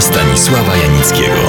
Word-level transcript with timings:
Stanisława 0.00 0.76
Janickiego. 0.76 1.40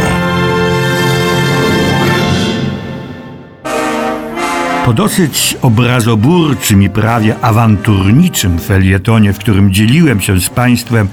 Po 4.85 4.93
dosyć 4.93 5.57
obrazoburczym 5.61 6.83
i 6.83 6.89
prawie 6.89 7.35
awanturniczym 7.41 8.59
felietonie, 8.59 9.33
w 9.33 9.39
którym 9.39 9.73
dzieliłem 9.73 10.21
się 10.21 10.39
z 10.39 10.49
Państwem 10.49 11.07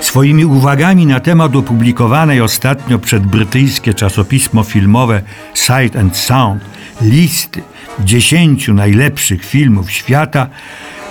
swoimi 0.00 0.44
uwagami 0.44 1.06
na 1.06 1.20
temat 1.20 1.56
opublikowanej 1.56 2.40
ostatnio 2.40 2.98
przed 2.98 3.26
brytyjskie 3.26 3.94
czasopismo 3.94 4.62
filmowe 4.62 5.22
Sight 5.54 5.96
and 5.96 6.16
Sound 6.16 6.62
listy 7.02 7.62
dziesięciu 8.04 8.74
najlepszych 8.74 9.44
filmów 9.44 9.90
świata, 9.90 10.48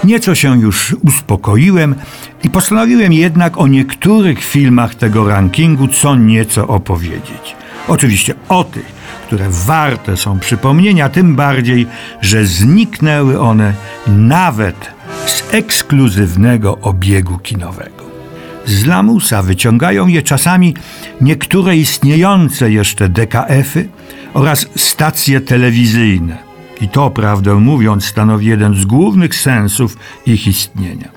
nieco 0.03 0.35
się 0.35 0.59
już 0.59 0.95
uspokoiłem 1.01 1.95
i 2.43 2.49
postanowiłem 2.49 3.13
jednak 3.13 3.57
o 3.57 3.67
niektórych 3.67 4.43
filmach 4.43 4.95
tego 4.95 5.27
rankingu 5.27 5.87
co 5.87 6.15
nieco 6.15 6.67
opowiedzieć. 6.67 7.55
Oczywiście 7.87 8.33
o 8.49 8.63
tych, 8.63 8.99
które 9.27 9.45
warte 9.49 10.17
są 10.17 10.39
przypomnienia, 10.39 11.09
tym 11.09 11.35
bardziej, 11.35 11.87
że 12.21 12.45
zniknęły 12.45 13.39
one 13.39 13.73
nawet 14.07 14.91
z 15.25 15.53
ekskluzywnego 15.53 16.77
obiegu 16.81 17.39
kinowego. 17.39 18.09
Z 18.65 18.85
lamusa 18.85 19.41
wyciągają 19.41 20.07
je 20.07 20.21
czasami 20.21 20.73
niektóre 21.21 21.77
istniejące 21.77 22.71
jeszcze 22.71 23.09
DKF-y 23.09 23.89
oraz 24.33 24.65
stacje 24.75 25.41
telewizyjne. 25.41 26.37
I 26.81 26.89
to, 26.89 27.09
prawdę 27.09 27.55
mówiąc, 27.55 28.05
stanowi 28.05 28.45
jeden 28.45 28.75
z 28.75 28.85
głównych 28.85 29.35
sensów 29.35 29.97
ich 30.25 30.47
istnienia. 30.47 31.09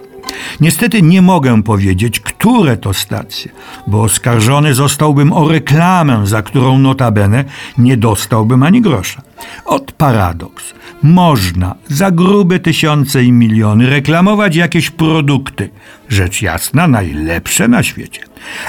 Niestety 0.60 1.02
nie 1.02 1.22
mogę 1.22 1.62
powiedzieć, 1.62 2.20
które 2.20 2.76
to 2.76 2.94
stacje, 2.94 3.52
bo 3.86 4.02
oskarżony 4.02 4.74
zostałbym 4.74 5.32
o 5.32 5.48
reklamę, 5.48 6.26
za 6.26 6.42
którą 6.42 6.78
notabene 6.78 7.44
nie 7.78 7.96
dostałbym 7.96 8.62
ani 8.62 8.80
grosza. 8.80 9.22
Od 9.64 9.92
paradoks. 9.92 10.74
Można 11.02 11.74
za 11.88 12.10
grube 12.10 12.58
tysiące 12.58 13.24
i 13.24 13.32
miliony 13.32 13.90
reklamować 13.90 14.56
jakieś 14.56 14.90
produkty, 14.90 15.70
rzecz 16.08 16.42
jasna, 16.42 16.88
najlepsze 16.88 17.68
na 17.68 17.82
świecie. 17.82 18.20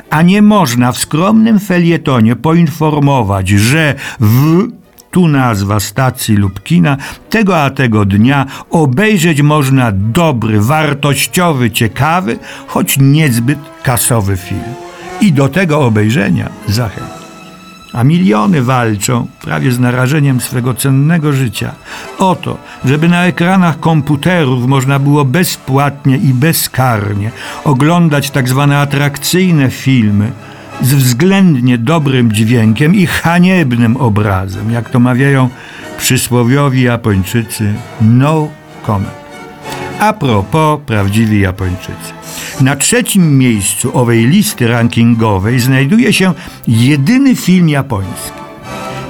A 0.10 0.22
nie 0.22 0.42
można 0.42 0.92
w 0.92 0.98
skromnym 0.98 1.60
felietonie 1.60 2.36
poinformować, 2.36 3.50
że 3.50 3.96
w 4.20 4.68
tu 5.12 5.28
nazwa 5.28 5.80
stacji 5.80 6.36
lub 6.36 6.64
kina, 6.64 6.98
tego 7.30 7.62
a 7.62 7.70
tego 7.70 8.06
dnia 8.06 8.46
obejrzeć 8.70 9.42
można 9.42 9.92
dobry, 9.92 10.62
wartościowy, 10.62 11.72
ciekawy, 11.72 12.40
choć 12.68 12.98
niezbyt 13.00 13.60
kasowy 13.84 14.38
film. 14.38 14.74
I 15.22 15.34
do 15.34 15.50
tego 15.50 15.82
obejrzenia 15.82 16.50
zachęcam. 16.68 17.13
A 17.94 18.04
miliony 18.04 18.62
walczą, 18.62 19.28
prawie 19.42 19.72
z 19.72 19.80
narażeniem 19.80 20.42
swego 20.42 20.74
cennego 20.74 21.34
życia, 21.34 21.72
o 22.18 22.36
to, 22.36 22.58
żeby 22.86 23.10
na 23.10 23.26
ekranach 23.26 23.80
komputerów 23.80 24.68
można 24.68 25.00
było 25.00 25.26
bezpłatnie 25.26 26.18
i 26.18 26.34
bezkarnie 26.34 27.32
oglądać 27.64 28.32
tak 28.32 28.50
zwane 28.50 28.80
atrakcyjne 28.80 29.70
filmy, 29.70 30.32
z 30.82 30.94
względnie 30.94 31.78
dobrym 31.78 32.32
dźwiękiem 32.32 32.96
i 32.96 33.06
haniebnym 33.06 33.98
obrazem, 33.98 34.72
jak 34.72 34.90
to 34.90 35.00
mawiają 35.00 35.50
przysłowiowi 35.98 36.82
Japończycy, 36.82 37.74
no 38.02 38.48
comment. 38.86 39.24
A 40.00 40.14
propos 40.14 40.80
prawdziwi 40.86 41.40
Japończycy. 41.40 42.14
Na 42.62 42.76
trzecim 42.76 43.38
miejscu 43.38 43.98
owej 43.98 44.28
listy 44.28 44.68
rankingowej 44.68 45.60
znajduje 45.60 46.14
się 46.14 46.34
jedyny 46.68 47.36
film 47.36 47.70
japoński. 47.70 48.44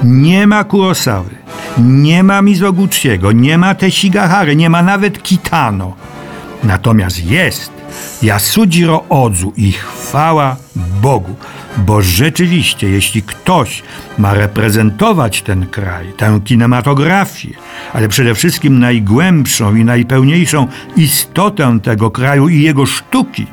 Nie 0.03 0.47
ma 0.47 0.63
Kurosawy, 0.63 1.35
nie 1.78 2.23
ma 2.23 2.41
Mizoguchiego, 2.41 3.31
nie 3.31 3.57
ma 3.57 3.75
Teshigahary, 3.75 4.56
nie 4.56 4.69
ma 4.69 4.84
nawet 4.84 5.23
Kitano. 5.23 5.95
Natomiast 6.63 7.25
jest 7.25 7.72
Yasujiro 8.21 9.03
Odzu 9.09 9.53
i 9.57 9.71
chwała 9.71 10.55
Bogu, 10.75 11.35
bo 11.77 12.01
rzeczywiście, 12.01 12.89
jeśli 12.89 13.21
ktoś 13.21 13.83
ma 14.17 14.33
reprezentować 14.33 15.41
ten 15.41 15.67
kraj, 15.67 16.13
tę 16.17 16.39
kinematografię, 16.43 17.49
ale 17.93 18.07
przede 18.07 18.35
wszystkim 18.35 18.79
najgłębszą 18.79 19.75
i 19.75 19.85
najpełniejszą 19.85 20.67
istotę 20.95 21.79
tego 21.83 22.11
kraju 22.11 22.49
i 22.49 22.61
jego 22.61 22.85
sztuki, 22.85 23.47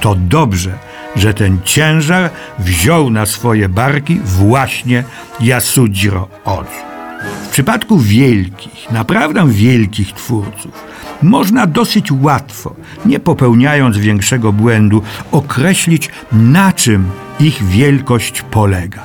to 0.00 0.14
dobrze, 0.14 0.78
że 1.16 1.34
ten 1.34 1.58
ciężar 1.64 2.30
wziął 2.58 3.10
na 3.10 3.26
swoje 3.26 3.68
barki 3.68 4.20
właśnie 4.24 5.04
Yasujiro 5.40 6.28
Odzu. 6.44 6.93
W 7.46 7.48
przypadku 7.48 7.98
wielkich, 7.98 8.90
naprawdę 8.90 9.48
wielkich 9.48 10.12
twórców, 10.12 10.84
można 11.22 11.66
dosyć 11.66 12.12
łatwo, 12.12 12.74
nie 13.06 13.20
popełniając 13.20 13.96
większego 13.96 14.52
błędu, 14.52 15.02
określić, 15.32 16.08
na 16.32 16.72
czym 16.72 17.10
ich 17.40 17.64
wielkość 17.64 18.42
polega. 18.42 19.02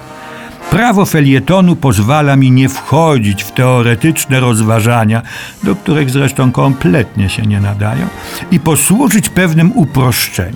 Prawo 0.69 1.05
felietonu 1.05 1.75
pozwala 1.75 2.35
mi 2.35 2.51
nie 2.51 2.69
wchodzić 2.69 3.43
w 3.43 3.51
teoretyczne 3.51 4.39
rozważania, 4.39 5.21
do 5.63 5.75
których 5.75 6.09
zresztą 6.09 6.51
kompletnie 6.51 7.29
się 7.29 7.41
nie 7.41 7.61
nadają, 7.61 8.07
i 8.51 8.59
posłużyć 8.59 9.29
pewnym 9.29 9.71
uproszczeniem. 9.71 10.55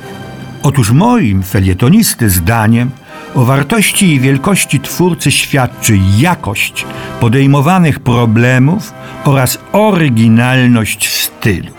Otóż 0.63 0.91
moim 0.91 1.43
felietonisty 1.43 2.29
zdaniem 2.29 2.91
o 3.35 3.45
wartości 3.45 4.13
i 4.13 4.19
wielkości 4.19 4.79
twórcy 4.79 5.31
świadczy 5.31 5.99
jakość 6.17 6.85
podejmowanych 7.19 7.99
problemów 7.99 8.93
oraz 9.25 9.59
oryginalność 9.71 11.09
stylu. 11.09 11.71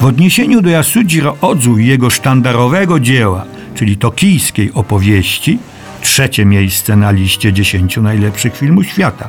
W 0.00 0.04
odniesieniu 0.04 0.60
do 0.60 0.70
Yasujiro 0.70 1.36
Odzu 1.40 1.78
i 1.78 1.86
jego 1.86 2.10
sztandarowego 2.10 3.00
dzieła, 3.00 3.44
czyli 3.74 3.96
tokijskiej 3.96 4.70
opowieści, 4.74 5.58
trzecie 6.00 6.44
miejsce 6.44 6.96
na 6.96 7.10
liście 7.10 7.52
dziesięciu 7.52 8.02
najlepszych 8.02 8.56
filmów 8.56 8.86
świata, 8.86 9.28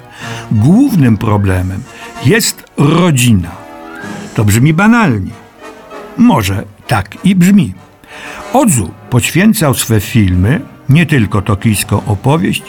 głównym 0.51 1.17
problemem 1.17 1.83
jest 2.25 2.63
rodzina. 2.77 3.51
To 4.35 4.45
brzmi 4.45 4.73
banalnie. 4.73 5.31
Może 6.17 6.63
tak 6.87 7.17
i 7.23 7.35
brzmi. 7.35 7.73
Odzu 8.53 8.91
poświęcał 9.09 9.73
swe 9.73 9.99
filmy 9.99 10.61
nie 10.89 11.05
tylko 11.05 11.41
tokijską 11.41 12.05
opowieść, 12.05 12.63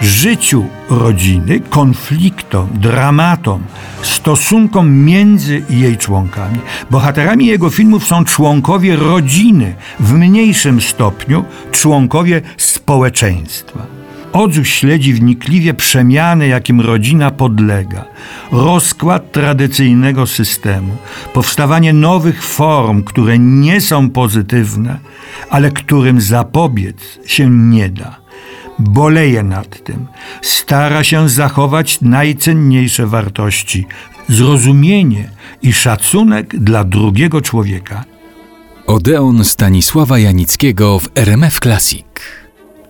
życiu 0.00 0.66
rodziny, 0.90 1.60
konfliktom, 1.60 2.68
dramatom, 2.74 3.62
stosunkom 4.02 5.04
między 5.04 5.62
jej 5.70 5.96
członkami. 5.96 6.58
Bohaterami 6.90 7.46
jego 7.46 7.70
filmów 7.70 8.06
są 8.06 8.24
członkowie 8.24 8.96
rodziny, 8.96 9.74
w 10.00 10.12
mniejszym 10.12 10.80
stopniu 10.80 11.44
członkowie 11.70 12.42
społeczeństwa. 12.56 14.01
Odzu 14.32 14.64
śledzi 14.64 15.14
wnikliwie 15.14 15.74
przemiany, 15.74 16.46
jakim 16.48 16.80
rodzina 16.80 17.30
podlega, 17.30 18.04
rozkład 18.52 19.32
tradycyjnego 19.32 20.26
systemu, 20.26 20.96
powstawanie 21.34 21.92
nowych 21.92 22.44
form, 22.44 23.02
które 23.02 23.38
nie 23.38 23.80
są 23.80 24.10
pozytywne, 24.10 24.98
ale 25.50 25.70
którym 25.70 26.20
zapobiec 26.20 26.96
się 27.26 27.50
nie 27.50 27.88
da. 27.88 28.16
Boleje 28.78 29.42
nad 29.42 29.84
tym, 29.84 30.06
stara 30.42 31.04
się 31.04 31.28
zachować 31.28 32.00
najcenniejsze 32.00 33.06
wartości 33.06 33.86
zrozumienie 34.28 35.30
i 35.62 35.72
szacunek 35.72 36.56
dla 36.56 36.84
drugiego 36.84 37.40
człowieka. 37.40 38.04
Odeon 38.86 39.44
Stanisława 39.44 40.18
Janickiego 40.18 40.98
w 40.98 41.08
RMF 41.14 41.60
Classic. 41.60 42.06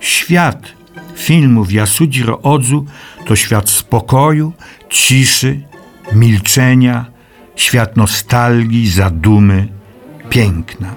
Świat 0.00 0.81
filmów 1.14 1.72
Yasujiro 1.72 2.42
Odzu 2.42 2.86
to 3.26 3.36
świat 3.36 3.70
spokoju, 3.70 4.52
ciszy, 4.88 5.60
milczenia, 6.12 7.06
świat 7.56 7.96
nostalgii, 7.96 8.90
zadumy, 8.90 9.68
piękna. 10.30 10.94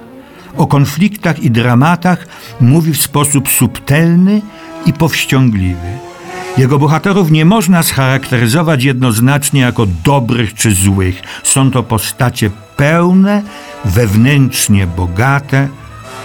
O 0.57 0.67
konfliktach 0.67 1.39
i 1.39 1.51
dramatach 1.51 2.27
mówi 2.61 2.93
w 2.93 3.01
sposób 3.01 3.49
subtelny 3.49 4.41
i 4.85 4.93
powściągliwy. 4.93 5.87
Jego 6.57 6.79
bohaterów 6.79 7.31
nie 7.31 7.45
można 7.45 7.83
scharakteryzować 7.83 8.83
jednoznacznie 8.83 9.61
jako 9.61 9.85
dobrych 10.03 10.53
czy 10.53 10.73
złych. 10.73 11.21
Są 11.43 11.71
to 11.71 11.83
postacie 11.83 12.51
pełne, 12.77 13.43
wewnętrznie 13.85 14.87
bogate, 14.87 15.67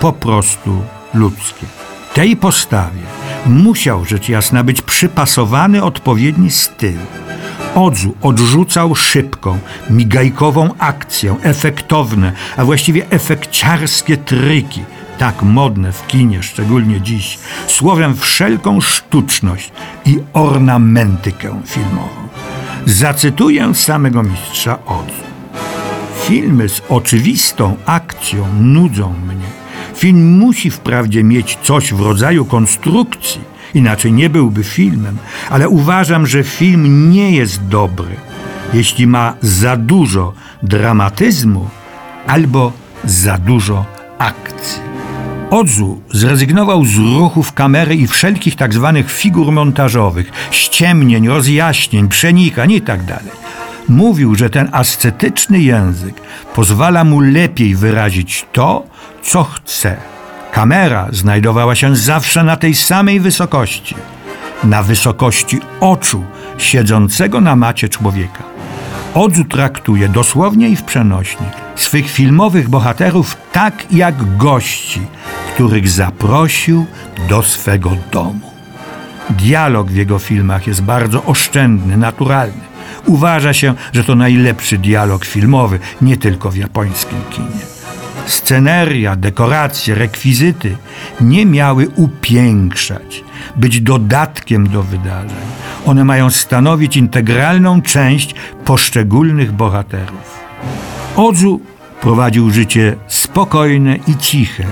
po 0.01 0.13
prostu 0.13 0.83
ludzkie. 1.15 1.67
Tej 2.15 2.37
postawie 2.37 3.20
musiał 3.47 4.05
rzecz 4.05 4.29
jasna 4.29 4.65
być 4.65 4.83
przypasowany 4.83 5.83
odpowiedni 5.83 6.51
styl. 6.51 6.99
Odzu 7.75 8.15
odrzucał 8.23 8.95
szybką, 8.95 9.59
migajkową 9.91 10.71
akcję, 10.79 11.37
efektowne, 11.43 12.33
a 12.57 12.65
właściwie 12.65 13.11
efekciarskie 13.11 14.17
tryki, 14.17 14.81
tak 15.19 15.43
modne 15.43 15.93
w 15.93 16.07
kinie, 16.07 16.43
szczególnie 16.43 17.01
dziś, 17.01 17.39
słowem 17.67 18.17
wszelką 18.17 18.81
sztuczność 18.81 19.73
i 20.05 20.19
ornamentykę 20.33 21.61
filmową. 21.67 22.29
Zacytuję 22.87 23.75
samego 23.75 24.23
mistrza 24.23 24.79
Odzu. 24.87 25.31
Filmy 26.23 26.69
z 26.69 26.83
oczywistą 26.89 27.77
akcją 27.87 28.47
nudzą 28.61 29.15
mnie. 29.27 29.60
Film 30.01 30.39
musi 30.39 30.71
wprawdzie 30.71 31.25
mieć 31.25 31.59
coś 31.63 31.95
w 31.95 32.01
rodzaju 32.01 32.45
konstrukcji, 32.45 33.41
inaczej 33.75 34.13
nie 34.13 34.31
byłby 34.31 34.65
filmem, 34.65 35.17
ale 35.51 35.69
uważam, 35.69 36.27
że 36.27 36.45
film 36.45 37.11
nie 37.11 37.31
jest 37.31 37.67
dobry, 37.67 38.17
jeśli 38.75 39.07
ma 39.07 39.35
za 39.43 39.77
dużo 39.77 40.33
dramatyzmu 40.63 41.69
albo 42.27 42.73
za 43.05 43.39
dużo 43.39 43.85
akcji. 44.19 44.83
Odzu 45.51 46.01
zrezygnował 46.11 46.85
z 46.85 46.97
ruchów 46.97 47.53
kamery 47.53 47.95
i 47.95 48.07
wszelkich 48.07 48.57
tak 48.57 48.75
zwanych 48.75 49.13
figur 49.13 49.53
montażowych, 49.53 50.33
ściemnień, 50.51 51.29
rozjaśnień, 51.29 52.09
przenikań 52.09 52.71
itd. 52.71 53.07
Tak 53.07 53.41
Mówił, 53.89 54.35
że 54.35 54.51
ten 54.51 54.69
ascetyczny 54.73 55.61
język 55.61 56.15
pozwala 56.55 57.05
mu 57.05 57.21
lepiej 57.21 57.75
wyrazić 57.75 58.47
to, 58.53 58.87
co 59.23 59.45
chce. 59.45 59.97
Kamera 60.53 61.09
znajdowała 61.13 61.75
się 61.75 61.97
zawsze 61.97 62.45
na 62.45 62.57
tej 62.57 62.75
samej 62.75 63.21
wysokości, 63.21 63.95
na 64.65 64.83
wysokości 64.83 65.61
oczu 65.81 66.25
siedzącego 66.59 67.41
na 67.41 67.57
macie 67.57 67.89
człowieka. 67.89 68.43
Odzu 69.15 69.45
traktuje 69.45 70.09
dosłownie 70.09 70.69
i 70.69 70.77
w 70.77 70.83
przenośni 70.83 71.47
swych 71.77 72.11
filmowych 72.11 72.69
bohaterów 72.69 73.37
tak 73.53 73.93
jak 73.93 74.37
gości, 74.37 75.01
których 75.55 75.89
zaprosił 75.89 76.87
do 77.29 77.43
swego 77.43 77.97
domu. 78.13 78.51
Dialog 79.31 79.91
w 79.91 79.97
jego 79.97 80.19
filmach 80.19 80.67
jest 80.67 80.83
bardzo 80.83 81.25
oszczędny, 81.25 81.97
naturalny. 81.97 82.71
Uważa 83.07 83.53
się, 83.53 83.75
że 83.93 84.05
to 84.05 84.15
najlepszy 84.15 84.79
dialog 84.79 85.25
filmowy, 85.25 85.79
nie 86.03 86.17
tylko 86.17 86.51
w 86.51 86.57
japońskim 86.57 87.19
kinie. 87.31 87.80
Sceneria, 88.31 89.17
dekoracje, 89.17 89.95
rekwizyty 89.95 90.77
nie 91.21 91.47
miały 91.47 91.89
upiększać, 91.97 93.25
być 93.57 93.81
dodatkiem 93.81 94.69
do 94.69 94.83
wydarzeń. 94.83 95.47
One 95.87 96.05
mają 96.05 96.31
stanowić 96.31 96.97
integralną 96.97 97.83
część 97.83 98.35
poszczególnych 98.65 99.53
bohaterów. 99.53 100.39
Odzu 101.17 101.61
prowadził 102.01 102.51
życie 102.51 102.97
spokojne 103.09 103.97
i 103.97 104.17
ciche, 104.17 104.67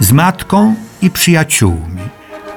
z 0.00 0.12
matką 0.12 0.74
i 1.02 1.10
przyjaciółmi. 1.10 2.02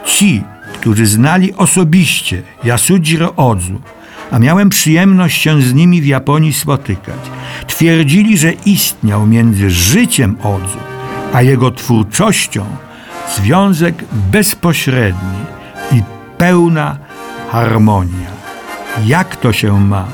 Ci, 0.05 0.43
którzy 0.73 1.05
znali 1.05 1.53
osobiście 1.53 2.41
Yasujiro 2.63 3.35
Odzu, 3.35 3.81
a 4.31 4.39
miałem 4.39 4.69
przyjemność 4.69 5.41
się 5.41 5.61
z 5.61 5.73
nimi 5.73 6.01
w 6.01 6.05
Japonii 6.05 6.53
spotykać, 6.53 7.19
twierdzili, 7.67 8.37
że 8.37 8.51
istniał 8.51 9.27
między 9.27 9.69
życiem 9.69 10.37
Odzu 10.43 10.87
a 11.33 11.41
jego 11.41 11.71
twórczością 11.71 12.65
związek 13.35 14.03
bezpośredni 14.31 15.39
i 15.91 16.01
pełna 16.37 16.97
harmonia. 17.51 18.29
Jak 19.05 19.35
to 19.35 19.53
się 19.53 19.79
ma 19.79 20.05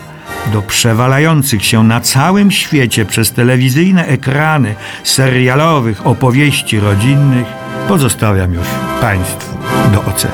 do 0.53 0.61
przewalających 0.61 1.65
się 1.65 1.83
na 1.83 2.01
całym 2.01 2.51
świecie 2.51 3.05
przez 3.05 3.31
telewizyjne 3.31 4.05
ekrany 4.05 4.75
serialowych 5.03 6.07
opowieści 6.07 6.79
rodzinnych, 6.79 7.47
pozostawiam 7.87 8.53
już 8.53 8.67
Państwu 9.01 9.57
do 9.93 10.05
oceny. 10.05 10.33